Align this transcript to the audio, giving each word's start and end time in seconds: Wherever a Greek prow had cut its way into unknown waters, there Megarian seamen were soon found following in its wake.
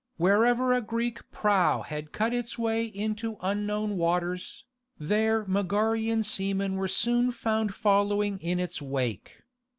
Wherever 0.17 0.73
a 0.73 0.81
Greek 0.81 1.29
prow 1.29 1.83
had 1.83 2.11
cut 2.11 2.33
its 2.33 2.57
way 2.57 2.85
into 2.85 3.37
unknown 3.39 3.97
waters, 3.97 4.65
there 4.97 5.45
Megarian 5.45 6.23
seamen 6.25 6.73
were 6.75 6.87
soon 6.87 7.29
found 7.29 7.75
following 7.75 8.39
in 8.39 8.59
its 8.59 8.81
wake. 8.81 9.41